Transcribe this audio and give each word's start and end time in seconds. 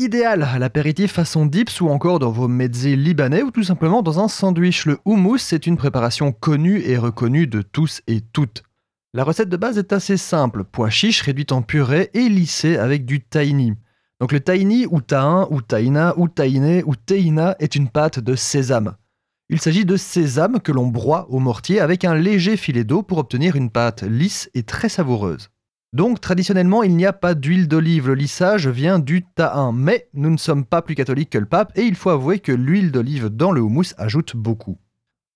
idéal 0.00 0.42
à 0.42 0.58
l'apéritif 0.58 1.12
façon 1.12 1.44
dips 1.44 1.82
ou 1.82 1.88
encore 1.88 2.18
dans 2.18 2.30
vos 2.30 2.48
mezzés 2.48 2.96
libanais 2.96 3.42
ou 3.42 3.50
tout 3.50 3.62
simplement 3.62 4.02
dans 4.02 4.18
un 4.18 4.28
sandwich. 4.28 4.86
Le 4.86 4.98
houmous, 5.04 5.38
c'est 5.38 5.66
une 5.66 5.76
préparation 5.76 6.32
connue 6.32 6.80
et 6.80 6.96
reconnue 6.96 7.46
de 7.46 7.60
tous 7.60 8.00
et 8.06 8.22
toutes. 8.22 8.62
La 9.12 9.24
recette 9.24 9.50
de 9.50 9.56
base 9.58 9.76
est 9.76 9.92
assez 9.92 10.16
simple, 10.16 10.64
pois 10.64 10.88
chiches 10.88 11.20
réduits 11.20 11.46
en 11.50 11.60
purée 11.60 12.10
et 12.14 12.28
lissés 12.28 12.78
avec 12.78 13.04
du 13.04 13.20
tahini. 13.20 13.74
Donc 14.20 14.32
le 14.32 14.40
tahini 14.40 14.86
ou 14.90 15.02
tahin 15.02 15.46
ou 15.50 15.60
tahina 15.60 16.14
ou 16.16 16.28
tahiné 16.28 16.82
ou 16.84 16.94
est 17.58 17.74
une 17.74 17.88
pâte 17.88 18.20
de 18.20 18.34
sésame. 18.34 18.96
Il 19.50 19.60
s'agit 19.60 19.84
de 19.84 19.96
sésame 19.96 20.60
que 20.60 20.72
l'on 20.72 20.86
broie 20.86 21.26
au 21.28 21.40
mortier 21.40 21.78
avec 21.78 22.04
un 22.04 22.14
léger 22.14 22.56
filet 22.56 22.84
d'eau 22.84 23.02
pour 23.02 23.18
obtenir 23.18 23.54
une 23.54 23.70
pâte 23.70 24.02
lisse 24.02 24.50
et 24.54 24.62
très 24.62 24.88
savoureuse. 24.88 25.50
Donc 25.92 26.20
traditionnellement, 26.20 26.84
il 26.84 26.94
n'y 26.94 27.06
a 27.06 27.12
pas 27.12 27.34
d'huile 27.34 27.66
d'olive, 27.66 28.06
le 28.06 28.14
lissage 28.14 28.68
vient 28.68 29.00
du 29.00 29.24
tahin, 29.24 29.72
mais 29.72 30.08
nous 30.14 30.30
ne 30.30 30.36
sommes 30.36 30.64
pas 30.64 30.82
plus 30.82 30.94
catholiques 30.94 31.30
que 31.30 31.38
le 31.38 31.46
pape 31.46 31.72
et 31.76 31.82
il 31.82 31.96
faut 31.96 32.10
avouer 32.10 32.38
que 32.38 32.52
l'huile 32.52 32.92
d'olive 32.92 33.28
dans 33.28 33.50
le 33.50 33.60
houmous 33.60 33.94
ajoute 33.98 34.36
beaucoup. 34.36 34.78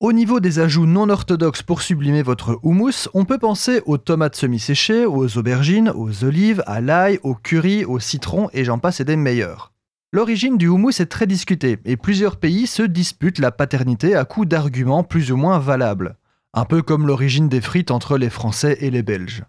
Au 0.00 0.12
niveau 0.12 0.40
des 0.40 0.58
ajouts 0.58 0.86
non 0.86 1.10
orthodoxes 1.10 1.62
pour 1.62 1.82
sublimer 1.82 2.22
votre 2.22 2.58
houmous, 2.62 3.08
on 3.12 3.26
peut 3.26 3.36
penser 3.36 3.82
aux 3.84 3.98
tomates 3.98 4.36
semi-séchées, 4.36 5.04
aux 5.04 5.36
aubergines, 5.36 5.90
aux 5.94 6.24
olives, 6.24 6.62
à 6.66 6.80
l'ail, 6.80 7.18
au 7.24 7.34
curry, 7.34 7.84
au 7.84 7.98
citron 7.98 8.48
et 8.54 8.64
j'en 8.64 8.78
passe 8.78 9.02
des 9.02 9.16
meilleurs. 9.16 9.72
L'origine 10.12 10.56
du 10.56 10.68
houmous 10.68 11.02
est 11.02 11.10
très 11.10 11.26
discutée 11.26 11.78
et 11.84 11.98
plusieurs 11.98 12.36
pays 12.36 12.66
se 12.66 12.82
disputent 12.84 13.40
la 13.40 13.50
paternité 13.50 14.14
à 14.14 14.24
coups 14.24 14.48
d'arguments 14.48 15.04
plus 15.04 15.30
ou 15.30 15.36
moins 15.36 15.58
valables. 15.58 16.16
Un 16.54 16.64
peu 16.64 16.80
comme 16.80 17.06
l'origine 17.06 17.50
des 17.50 17.60
frites 17.60 17.90
entre 17.90 18.16
les 18.16 18.30
Français 18.30 18.78
et 18.80 18.90
les 18.90 19.02
Belges. 19.02 19.44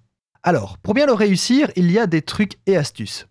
Alors, 0.49 0.79
pour 0.79 0.95
bien 0.95 1.05
le 1.05 1.13
réussir, 1.13 1.69
il 1.75 1.91
y 1.91 1.99
a 1.99 2.07
des 2.07 2.23
trucs 2.23 2.57
et 2.65 2.75
astuces. 2.75 3.27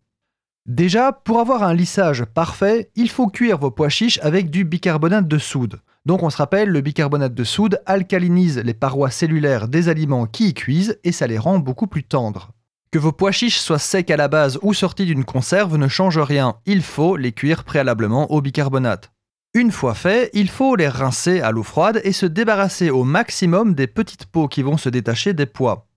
Déjà, 0.67 1.11
pour 1.11 1.41
avoir 1.41 1.65
un 1.65 1.75
lissage 1.75 2.25
parfait, 2.25 2.93
il 2.95 3.11
faut 3.11 3.27
cuire 3.27 3.59
vos 3.59 3.73
pois 3.73 3.89
chiches 3.89 4.21
avec 4.23 4.51
du 4.51 4.65
bicarbonate 4.65 5.27
de 5.27 5.39
soude. 5.39 5.81
Donc 6.07 6.23
on 6.23 6.31
se 6.31 6.37
rappelle, 6.37 6.69
le 6.69 6.81
bicarbonate 6.81 7.35
de 7.35 7.43
soude 7.43 7.83
alcalinise 7.87 8.59
les 8.59 8.73
parois 8.73 9.11
cellulaires 9.11 9.67
des 9.67 9.89
aliments 9.89 10.27
qui 10.27 10.51
y 10.51 10.55
cuisent 10.55 11.01
et 11.03 11.11
ça 11.11 11.27
les 11.27 11.39
rend 11.39 11.59
beaucoup 11.59 11.89
plus 11.89 12.05
tendres. 12.05 12.53
Que 12.93 13.01
vos 13.01 13.11
pois 13.11 13.33
chiches 13.33 13.59
soient 13.59 13.81
secs 13.81 14.13
à 14.13 14.17
la 14.17 14.29
base 14.29 14.57
ou 14.63 14.73
sortis 14.73 15.05
d'une 15.05 15.25
conserve 15.25 15.77
ne 15.77 15.89
change 15.89 16.21
rien, 16.21 16.55
il 16.67 16.83
faut 16.83 17.17
les 17.17 17.33
cuire 17.33 17.65
préalablement 17.65 18.31
au 18.31 18.41
bicarbonate. 18.41 19.11
Une 19.55 19.73
fois 19.73 19.95
fait, 19.95 20.31
il 20.35 20.49
faut 20.49 20.77
les 20.77 20.87
rincer 20.87 21.41
à 21.41 21.51
l'eau 21.51 21.65
froide 21.65 22.01
et 22.05 22.13
se 22.13 22.27
débarrasser 22.27 22.91
au 22.91 23.03
maximum 23.03 23.75
des 23.75 23.89
petites 23.89 24.27
peaux 24.27 24.47
qui 24.47 24.63
vont 24.63 24.77
se 24.77 24.89
détacher 24.89 25.33
des 25.33 25.47
pois. 25.47 25.89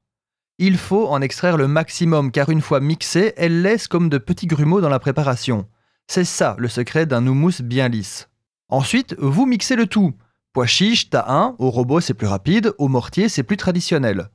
Il 0.64 0.78
faut 0.78 1.08
en 1.08 1.22
extraire 1.22 1.58
le 1.58 1.67
maximum 1.67 2.31
car 2.31 2.50
une 2.50 2.62
fois 2.62 2.81
mixées, 2.81 3.34
elles 3.36 3.64
laissent 3.64 3.88
comme 3.88 4.09
de 4.09 4.20
petits 4.20 4.45
grumeaux 4.45 4.80
dans 4.80 4.90
la 4.90 5.00
préparation. 5.00 5.66
C'est 6.06 6.23
ça 6.23 6.56
le 6.59 6.68
secret 6.68 7.08
d'un 7.08 7.26
houmous 7.26 7.64
bien 7.64 7.88
lisse. 7.90 8.30
Ensuite, 8.70 9.16
vous 9.18 9.48
mixez 9.48 9.76
le 9.76 9.88
tout. 9.88 10.14
Pois 10.53 10.68
chiche, 10.68 11.09
tahin, 11.09 11.56
au 11.58 11.72
robot 11.72 12.00
c'est 12.00 12.14
plus 12.14 12.28
rapide, 12.28 12.76
au 12.78 12.90
mortier 12.90 13.28
c'est 13.28 13.42
plus 13.42 13.58
traditionnel. 13.58 14.30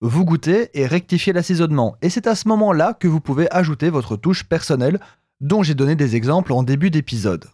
Vous 0.00 0.24
goûtez 0.24 0.70
et 0.74 0.86
rectifiez 0.86 1.32
l'assaisonnement, 1.32 1.96
et 2.00 2.10
c'est 2.10 2.28
à 2.28 2.36
ce 2.36 2.46
moment-là 2.46 2.94
que 2.94 3.08
vous 3.08 3.20
pouvez 3.20 3.50
ajouter 3.50 3.90
votre 3.90 4.14
touche 4.16 4.44
personnelle, 4.44 5.00
dont 5.40 5.64
j'ai 5.64 5.74
donné 5.74 5.96
des 5.96 6.14
exemples 6.14 6.52
en 6.52 6.62
début 6.62 6.90
d'épisode. 6.90 7.46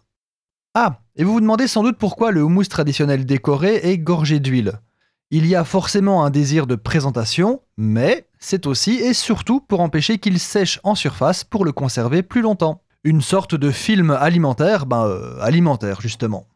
Ah, 0.75 0.99
et 1.15 1.23
vous 1.23 1.33
vous 1.33 1.41
demandez 1.41 1.65
sans 1.65 1.81
doute 1.81 1.97
pourquoi 1.97 2.29
le 2.29 2.43
houmous 2.43 2.65
traditionnel 2.65 3.25
décoré 3.25 3.77
est 3.77 3.97
gorgé 3.97 4.39
d'huile. 4.39 4.81
Il 5.31 5.45
y 5.45 5.55
a 5.55 5.63
forcément 5.63 6.25
un 6.25 6.31
désir 6.31 6.65
de 6.65 6.73
présentation, 6.73 7.61
mais 7.77 8.25
c'est 8.39 8.65
aussi 8.65 8.93
et 8.93 9.13
surtout 9.13 9.61
pour 9.61 9.79
empêcher 9.79 10.17
qu'il 10.17 10.39
sèche 10.39 10.79
en 10.83 10.95
surface 10.95 11.43
pour 11.43 11.65
le 11.65 11.71
conserver 11.71 12.23
plus 12.23 12.41
longtemps. 12.41 12.81
Une 13.03 13.21
sorte 13.21 13.53
de 13.53 13.69
film 13.69 14.09
alimentaire, 14.09 14.87
ben 14.87 15.05
euh, 15.05 15.39
alimentaire 15.39 16.01
justement. 16.01 16.47